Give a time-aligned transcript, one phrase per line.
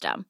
[0.00, 0.29] system.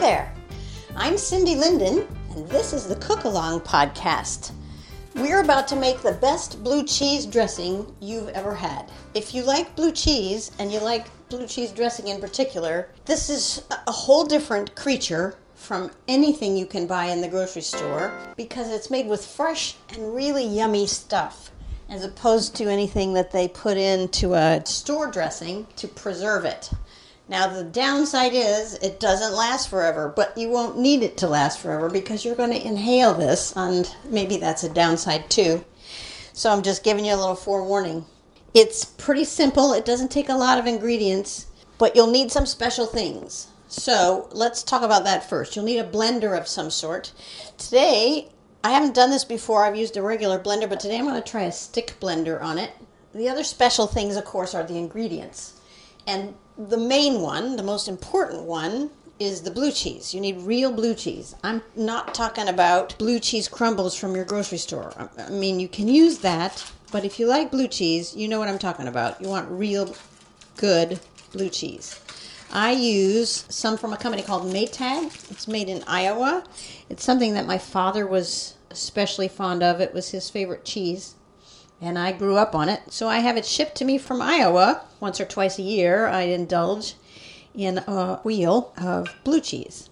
[0.00, 0.32] Hi there.
[0.96, 4.52] I'm Cindy Linden, and this is the Cookalong podcast.
[5.14, 8.90] We're about to make the best blue cheese dressing you've ever had.
[9.12, 13.62] If you like blue cheese, and you like blue cheese dressing in particular, this is
[13.68, 18.90] a whole different creature from anything you can buy in the grocery store because it's
[18.90, 21.50] made with fresh and really yummy stuff
[21.90, 26.70] as opposed to anything that they put into a store dressing to preserve it.
[27.30, 31.60] Now, the downside is it doesn't last forever, but you won't need it to last
[31.60, 35.64] forever because you're going to inhale this, and maybe that's a downside too.
[36.32, 38.04] So, I'm just giving you a little forewarning.
[38.52, 41.46] It's pretty simple, it doesn't take a lot of ingredients,
[41.78, 43.46] but you'll need some special things.
[43.68, 45.54] So, let's talk about that first.
[45.54, 47.12] You'll need a blender of some sort.
[47.58, 48.28] Today,
[48.64, 51.30] I haven't done this before, I've used a regular blender, but today I'm going to
[51.30, 52.72] try a stick blender on it.
[53.14, 55.60] The other special things, of course, are the ingredients.
[56.08, 56.34] And
[56.68, 60.14] the main one, the most important one, is the blue cheese.
[60.14, 61.34] You need real blue cheese.
[61.42, 64.92] I'm not talking about blue cheese crumbles from your grocery store.
[65.18, 68.48] I mean, you can use that, but if you like blue cheese, you know what
[68.48, 69.20] I'm talking about.
[69.20, 69.94] You want real
[70.56, 71.00] good
[71.32, 71.98] blue cheese.
[72.52, 75.30] I use some from a company called Maytag.
[75.30, 76.44] It's made in Iowa.
[76.88, 79.80] It's something that my father was especially fond of.
[79.80, 81.14] It was his favorite cheese
[81.80, 82.82] and I grew up on it.
[82.90, 86.06] So I have it shipped to me from Iowa once or twice a year.
[86.06, 86.94] I indulge
[87.54, 89.88] in a wheel of blue cheese.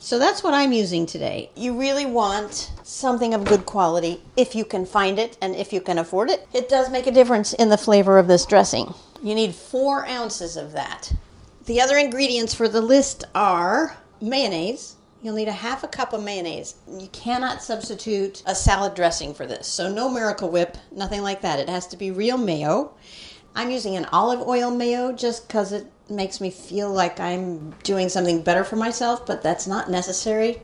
[0.00, 1.50] So that's what I'm using today.
[1.56, 5.80] You really want something of good quality if you can find it and if you
[5.80, 6.46] can afford it.
[6.52, 8.94] It does make a difference in the flavor of this dressing.
[9.22, 11.12] You need four ounces of that.
[11.64, 16.22] The other ingredients for the list are mayonnaise, You'll need a half a cup of
[16.22, 16.76] mayonnaise.
[16.86, 19.66] You cannot substitute a salad dressing for this.
[19.66, 21.58] So no Miracle Whip, nothing like that.
[21.58, 22.94] It has to be real mayo.
[23.54, 28.08] I'm using an olive oil mayo just because it makes me feel like I'm doing
[28.08, 30.62] something better for myself, but that's not necessary.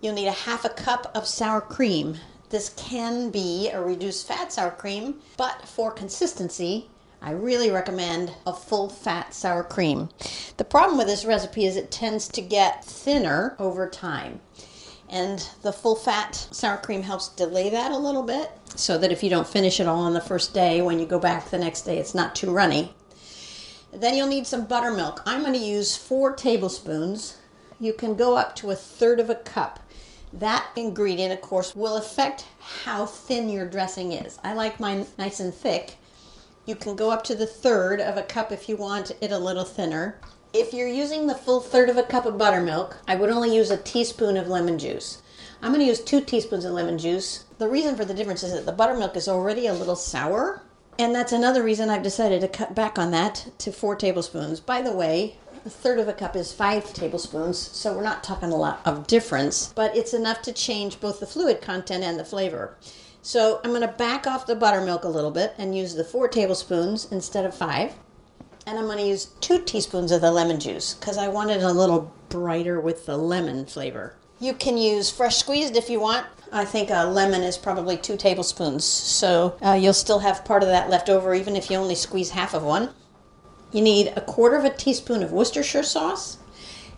[0.00, 2.16] You'll need a half a cup of sour cream.
[2.50, 6.90] This can be a reduced fat sour cream, but for consistency,
[7.22, 10.08] I really recommend a full fat sour cream.
[10.60, 14.40] The problem with this recipe is it tends to get thinner over time.
[15.08, 19.22] And the full fat sour cream helps delay that a little bit so that if
[19.22, 21.86] you don't finish it all on the first day, when you go back the next
[21.86, 22.94] day, it's not too runny.
[23.90, 25.22] Then you'll need some buttermilk.
[25.24, 27.38] I'm going to use four tablespoons.
[27.80, 29.80] You can go up to a third of a cup.
[30.30, 34.38] That ingredient, of course, will affect how thin your dressing is.
[34.44, 35.96] I like mine nice and thick,
[36.66, 39.38] you can go up to the third of a cup if you want it a
[39.38, 40.20] little thinner.
[40.52, 43.70] If you're using the full third of a cup of buttermilk, I would only use
[43.70, 45.22] a teaspoon of lemon juice.
[45.62, 47.44] I'm going to use two teaspoons of lemon juice.
[47.58, 50.62] The reason for the difference is that the buttermilk is already a little sour,
[50.98, 54.58] and that's another reason I've decided to cut back on that to four tablespoons.
[54.58, 58.50] By the way, a third of a cup is five tablespoons, so we're not talking
[58.50, 62.24] a lot of difference, but it's enough to change both the fluid content and the
[62.24, 62.76] flavor.
[63.22, 66.26] So I'm going to back off the buttermilk a little bit and use the four
[66.26, 67.94] tablespoons instead of five.
[68.66, 71.62] And I'm going to use two teaspoons of the lemon juice because I want it
[71.62, 74.16] a little brighter with the lemon flavor.
[74.38, 76.26] You can use fresh squeezed if you want.
[76.52, 80.68] I think a lemon is probably two tablespoons, so uh, you'll still have part of
[80.68, 82.90] that left over even if you only squeeze half of one.
[83.72, 86.38] You need a quarter of a teaspoon of Worcestershire sauce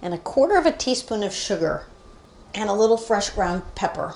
[0.00, 1.86] and a quarter of a teaspoon of sugar
[2.54, 4.14] and a little fresh ground pepper.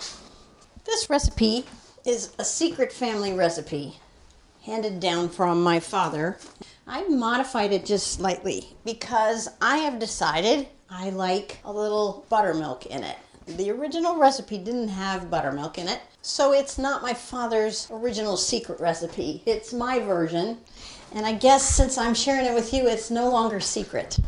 [0.85, 1.65] This recipe
[2.05, 3.99] is a secret family recipe
[4.67, 6.37] handed down from my father.
[6.89, 13.05] I've modified it just slightly because I have decided I like a little buttermilk in
[13.05, 13.17] it.
[13.47, 18.81] The original recipe didn't have buttermilk in it, so it's not my father's original secret
[18.81, 19.41] recipe.
[19.47, 20.59] It's my version,
[21.15, 24.19] and I guess since I'm sharing it with you, it's no longer secret.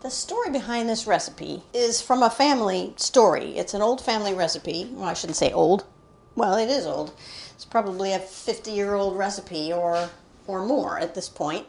[0.00, 3.58] The story behind this recipe is from a family story.
[3.58, 4.90] It's an old family recipe.
[4.90, 5.84] Well, I shouldn't say old.
[6.34, 7.12] Well, it is old.
[7.54, 10.10] It's probably a 50 year old recipe or,
[10.46, 11.66] or more at this point.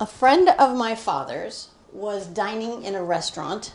[0.00, 3.74] A friend of my father's was dining in a restaurant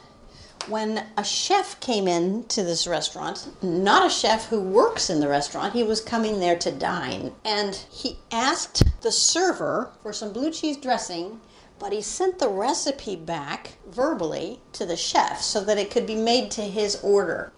[0.68, 5.28] when a chef came in to this restaurant, not a chef who works in the
[5.28, 7.34] restaurant, he was coming there to dine.
[7.44, 11.40] And he asked the server for some blue cheese dressing,
[11.80, 16.16] but he sent the recipe back verbally to the chef so that it could be
[16.16, 17.52] made to his order.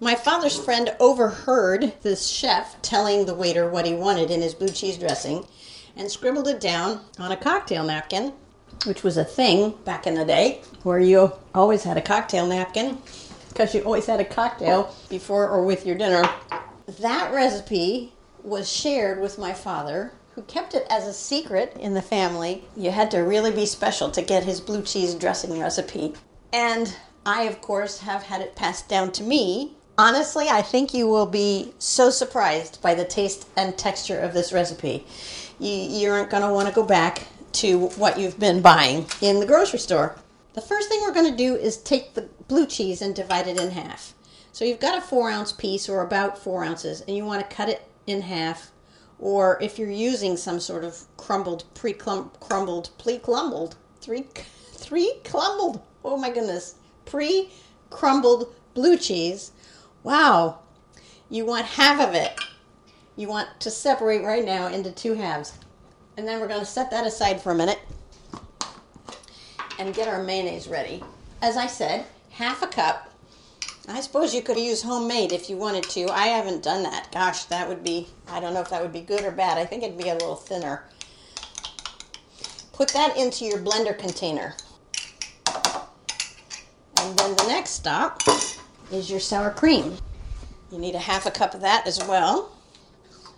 [0.00, 4.68] My father's friend overheard this chef telling the waiter what he wanted in his blue
[4.68, 5.46] cheese dressing
[5.96, 8.32] and scribbled it down on a cocktail napkin
[8.84, 12.98] which was a thing back in the day where you always had a cocktail napkin
[13.48, 16.28] because you always had a cocktail before or with your dinner.
[17.00, 18.12] That recipe
[18.42, 22.64] was shared with my father, who kept it as a secret in the family.
[22.76, 26.14] You had to really be special to get his blue cheese dressing recipe.
[26.52, 26.94] And
[27.26, 29.76] I, of course, have had it passed down to me.
[30.00, 34.52] Honestly, I think you will be so surprised by the taste and texture of this
[34.52, 35.04] recipe.
[35.58, 39.40] You, you aren't going to want to go back to what you've been buying in
[39.40, 40.14] the grocery store.
[40.54, 43.60] The first thing we're going to do is take the blue cheese and divide it
[43.60, 44.14] in half.
[44.52, 47.56] So you've got a four ounce piece or about four ounces, and you want to
[47.56, 48.70] cut it in half.
[49.18, 54.28] Or if you're using some sort of crumbled, pre crumbled, pre crumbled, three,
[54.74, 57.50] three crumbled, oh my goodness, pre
[57.90, 59.50] crumbled blue cheese,
[60.02, 60.60] wow,
[61.30, 62.38] you want half of it.
[63.16, 65.52] You want to separate right now into two halves.
[66.16, 67.80] And then we're going to set that aside for a minute
[69.78, 71.02] and get our mayonnaise ready.
[71.42, 73.12] As I said, half a cup.
[73.88, 76.08] I suppose you could use homemade if you wanted to.
[76.10, 77.10] I haven't done that.
[77.10, 79.56] Gosh, that would be, I don't know if that would be good or bad.
[79.56, 80.84] I think it'd be a little thinner.
[82.72, 84.54] Put that into your blender container.
[87.00, 88.22] And then the next stop
[88.92, 89.96] is your sour cream.
[90.72, 92.50] You need a half a cup of that as well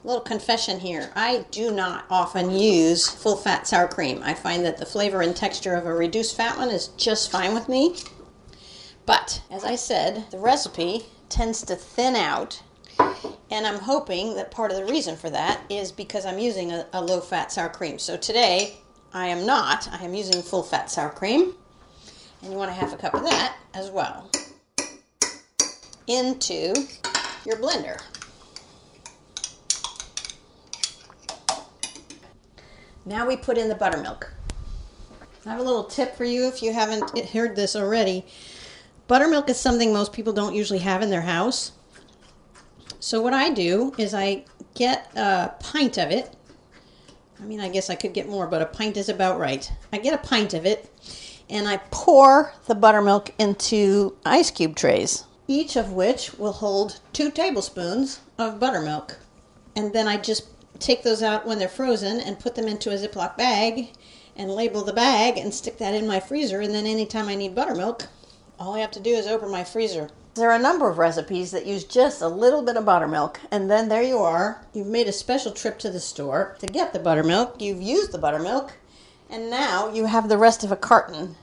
[0.04, 1.12] A little confession here.
[1.16, 4.22] I do not often use full fat sour cream.
[4.24, 7.54] I find that the flavor and texture of a reduced fat one is just fine
[7.54, 7.96] with me.
[9.06, 12.62] But as I said, the recipe tends to thin out.
[13.50, 16.86] And I'm hoping that part of the reason for that is because I'm using a,
[16.94, 17.98] a low fat sour cream.
[17.98, 18.78] So today
[19.14, 19.88] I am not.
[19.92, 21.54] I am using full fat sour cream.
[22.42, 24.30] And you want a half a cup of that as well
[26.10, 26.74] into
[27.46, 28.00] your blender.
[33.06, 34.32] Now we put in the buttermilk.
[35.46, 38.26] I have a little tip for you if you haven't heard this already.
[39.08, 41.72] Buttermilk is something most people don't usually have in their house.
[42.98, 46.36] So what I do is I get a pint of it.
[47.40, 49.70] I mean, I guess I could get more, but a pint is about right.
[49.92, 50.90] I get a pint of it
[51.48, 57.28] and I pour the buttermilk into ice cube trays, each of which will hold two
[57.28, 59.18] tablespoons of buttermilk.
[59.74, 60.46] And then I just
[60.78, 63.90] take those out when they're frozen and put them into a Ziploc bag
[64.36, 66.60] and label the bag and stick that in my freezer.
[66.60, 68.06] And then anytime I need buttermilk,
[68.60, 70.08] all I have to do is open my freezer.
[70.34, 73.68] There are a number of recipes that use just a little bit of buttermilk, and
[73.68, 74.64] then there you are.
[74.72, 77.60] You've made a special trip to the store to get the buttermilk.
[77.60, 78.74] You've used the buttermilk,
[79.28, 81.34] and now you have the rest of a carton.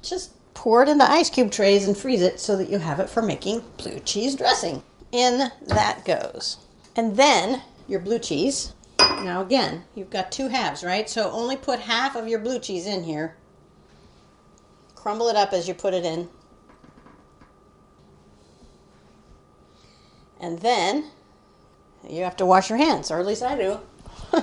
[0.00, 3.10] Just pour it into ice cube trays and freeze it so that you have it
[3.10, 4.82] for making blue cheese dressing.
[5.10, 6.58] In that goes.
[6.96, 8.72] And then your blue cheese.
[8.98, 11.08] Now again, you've got two halves, right?
[11.08, 13.36] So only put half of your blue cheese in here.
[14.94, 16.28] Crumble it up as you put it in.
[20.40, 21.10] And then
[22.08, 23.80] you have to wash your hands, or at least I do.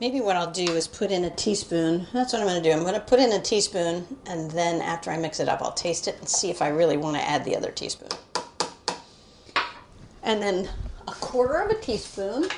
[0.00, 2.06] Maybe what I'll do is put in a teaspoon.
[2.14, 2.74] That's what I'm going to do.
[2.74, 5.72] I'm going to put in a teaspoon, and then after I mix it up, I'll
[5.72, 8.08] taste it and see if I really want to add the other teaspoon.
[10.22, 10.70] And then
[11.06, 12.48] a quarter of a teaspoon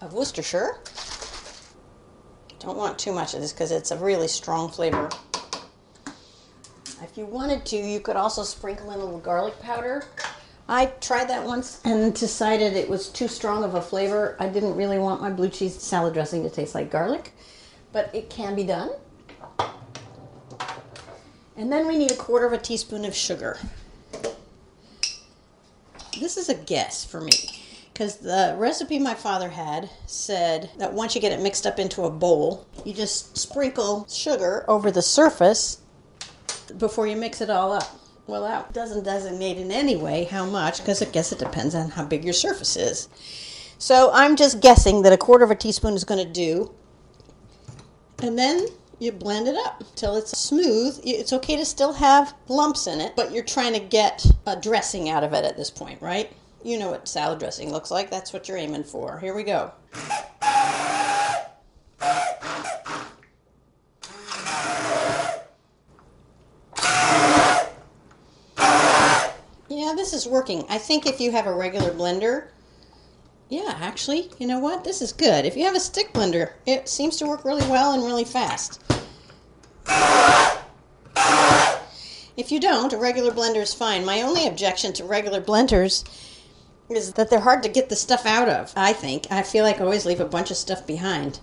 [0.00, 0.80] of Worcestershire.
[2.58, 5.08] Don't want too much of this because it's a really strong flavor.
[7.00, 10.04] If you wanted to, you could also sprinkle in a little garlic powder.
[10.70, 14.36] I tried that once and decided it was too strong of a flavor.
[14.38, 17.32] I didn't really want my blue cheese salad dressing to taste like garlic,
[17.90, 18.90] but it can be done.
[21.56, 23.58] And then we need a quarter of a teaspoon of sugar.
[26.20, 27.32] This is a guess for me
[27.92, 32.04] because the recipe my father had said that once you get it mixed up into
[32.04, 35.80] a bowl, you just sprinkle sugar over the surface
[36.76, 37.97] before you mix it all up.
[38.28, 41.88] Well, that doesn't designate in any way how much, because I guess it depends on
[41.88, 43.08] how big your surface is.
[43.78, 46.74] So I'm just guessing that a quarter of a teaspoon is going to do.
[48.22, 48.66] And then
[48.98, 51.00] you blend it up till it's smooth.
[51.02, 55.08] It's okay to still have lumps in it, but you're trying to get a dressing
[55.08, 56.30] out of it at this point, right?
[56.62, 58.10] You know what salad dressing looks like.
[58.10, 59.18] That's what you're aiming for.
[59.20, 59.72] Here we go.
[69.70, 70.64] Yeah, this is working.
[70.68, 72.48] I think if you have a regular blender,
[73.48, 74.84] yeah, actually, you know what?
[74.84, 75.46] This is good.
[75.46, 78.82] If you have a stick blender, it seems to work really well and really fast.
[82.36, 84.04] If you don't, a regular blender is fine.
[84.04, 86.04] My only objection to regular blenders
[86.90, 89.30] is that they're hard to get the stuff out of, I think.
[89.30, 91.40] I feel like I always leave a bunch of stuff behind.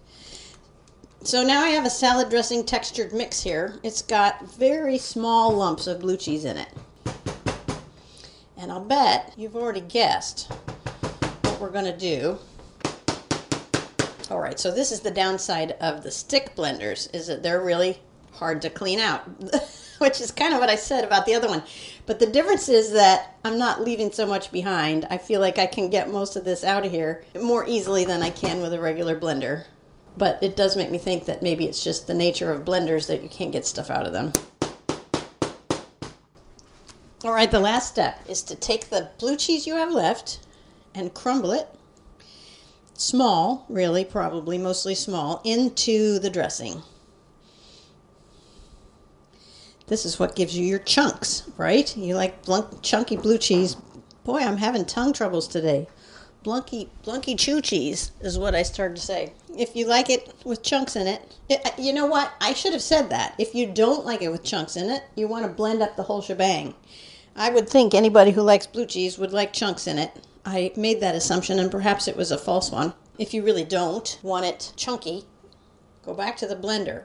[1.23, 3.79] So now I have a salad dressing textured mix here.
[3.83, 6.69] It's got very small lumps of blue cheese in it.
[8.65, 10.51] And I'll bet you've already guessed
[11.43, 12.39] what we're going to do.
[14.31, 17.99] All right, so this is the downside of the stick blenders is that they're really
[18.31, 19.21] hard to clean out,
[19.99, 21.61] which is kind of what I said about the other one.
[22.07, 25.05] But the difference is that I'm not leaving so much behind.
[25.11, 28.23] I feel like I can get most of this out of here more easily than
[28.23, 29.65] I can with a regular blender.
[30.17, 33.21] But it does make me think that maybe it's just the nature of blenders that
[33.21, 34.33] you can't get stuff out of them.
[37.25, 40.37] All right, the last step is to take the blue cheese you have left
[40.93, 41.67] and crumble it
[42.93, 46.83] small, really, probably mostly small, into the dressing.
[49.87, 51.97] This is what gives you your chunks, right?
[51.97, 53.75] You like blunk, chunky blue cheese.
[54.23, 55.87] Boy, I'm having tongue troubles today.
[56.43, 59.33] Blunky, blunky chew cheese is what I started to say.
[59.57, 62.31] If you like it with chunks in it, it, you know what?
[62.39, 63.33] I should have said that.
[63.39, 66.03] If you don't like it with chunks in it, you want to blend up the
[66.03, 66.75] whole shebang.
[67.37, 70.25] I would think anybody who likes blue cheese would like chunks in it.
[70.45, 72.93] I made that assumption, and perhaps it was a false one.
[73.17, 75.25] If you really don't want it chunky,
[76.05, 77.03] go back to the blender.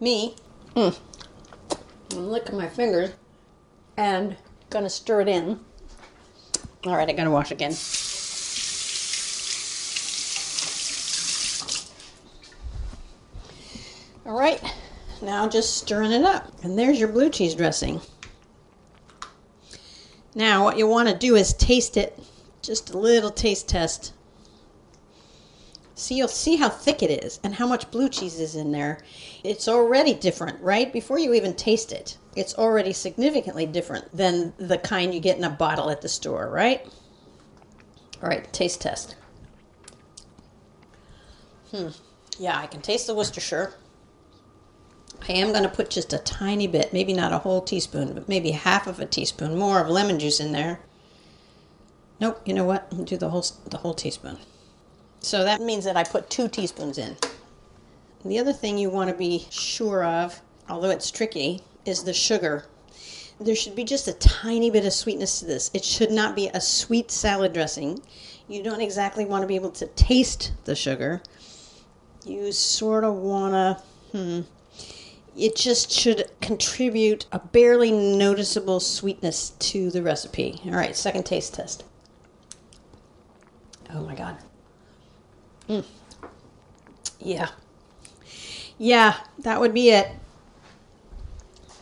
[0.00, 0.34] Me,
[0.74, 0.98] mm,
[2.12, 3.10] I'm licking my fingers
[3.96, 4.36] and
[4.70, 5.60] gonna stir it in.
[6.84, 7.76] All right, I gotta wash again.
[14.26, 14.60] All right,
[15.22, 16.52] now just stirring it up.
[16.64, 18.00] And there's your blue cheese dressing.
[20.34, 22.18] Now, what you want to do is taste it,
[22.62, 24.12] just a little taste test.
[25.94, 29.02] See, you'll see how thick it is and how much blue cheese is in there.
[29.44, 30.90] It's already different, right?
[30.90, 35.44] Before you even taste it, it's already significantly different than the kind you get in
[35.44, 36.86] a bottle at the store, right?
[38.22, 39.16] All right, taste test.
[41.70, 41.88] Hmm.
[42.38, 43.74] Yeah, I can taste the Worcestershire.
[45.28, 48.28] I am going to put just a tiny bit, maybe not a whole teaspoon, but
[48.28, 50.80] maybe half of a teaspoon more of lemon juice in there.
[52.20, 52.88] Nope, you know what?
[52.92, 54.38] I'll do the whole the whole teaspoon.
[55.20, 57.16] So that means that I put 2 teaspoons in.
[58.24, 62.66] The other thing you want to be sure of, although it's tricky, is the sugar.
[63.40, 65.70] There should be just a tiny bit of sweetness to this.
[65.72, 68.02] It should not be a sweet salad dressing.
[68.48, 71.22] You don't exactly want to be able to taste the sugar.
[72.26, 73.82] You sort of want to
[74.18, 74.40] hmm,
[75.36, 80.60] it just should contribute a barely noticeable sweetness to the recipe.
[80.66, 81.84] All right, second taste test.
[83.92, 84.36] Oh my God.
[85.68, 85.84] Mm.
[87.18, 87.48] Yeah.
[88.78, 90.08] Yeah, that would be it.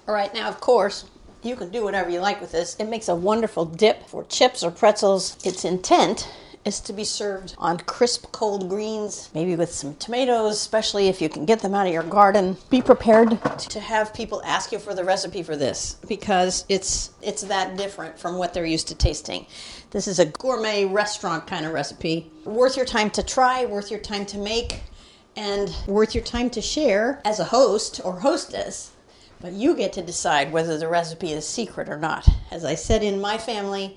[0.06, 1.04] All right, now, of course,
[1.42, 2.76] you can do whatever you like with this.
[2.76, 5.36] It makes a wonderful dip for chips or pretzels.
[5.44, 6.28] Its intent
[6.68, 11.28] is to be served on crisp cold greens, maybe with some tomatoes, especially if you
[11.28, 12.56] can get them out of your garden.
[12.68, 17.42] Be prepared to have people ask you for the recipe for this because it's it's
[17.42, 19.46] that different from what they're used to tasting.
[19.90, 22.30] This is a gourmet restaurant kind of recipe.
[22.44, 24.82] Worth your time to try, worth your time to make,
[25.36, 28.92] and worth your time to share as a host or hostess.
[29.40, 32.28] But you get to decide whether the recipe is secret or not.
[32.50, 33.96] As I said in my family,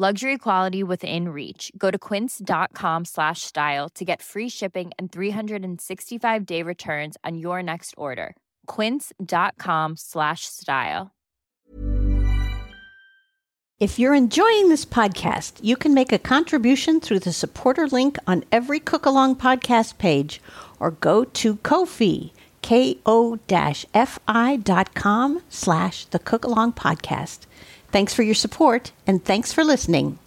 [0.00, 1.72] Luxury quality within reach.
[1.76, 7.64] Go to quince.com slash style to get free shipping and 365 day returns on your
[7.64, 8.36] next order.
[8.68, 11.10] Quince.com slash style.
[13.80, 18.44] If you're enjoying this podcast, you can make a contribution through the supporter link on
[18.52, 20.40] every Cookalong podcast page
[20.78, 22.32] or go to Ko-fi
[22.62, 23.42] ko-fi.com
[25.48, 27.46] slash the Cookalong Podcast.
[27.90, 30.18] Thanks for your support, and thanks for listening.